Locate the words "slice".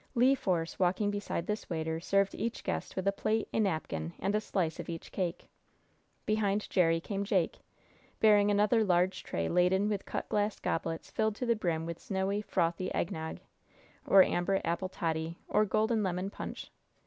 4.41-4.79